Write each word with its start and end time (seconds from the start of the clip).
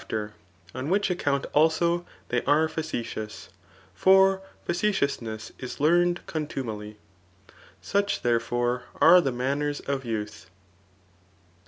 ktighter; 0.01 0.31
on 0.73 0.89
wluch 0.89 1.15
aacourtf 1.15 1.45
abo 1.51 2.03
the; 2.29 2.43
are 2.49 2.67
facetious} 2.67 3.49
for 4.03 4.41
facetiousoess 4.67 5.51
is 5.59 5.79
learned 5.79 6.25
contUiQ^Iy* 6.25 6.95
S^ch, 7.83 8.21
tHeJrefora 8.21 8.81
9rQ 8.99 9.23
fhe 9.27 9.35
manners 9.35 9.79
of 9.81 10.03
youth 10.03 10.47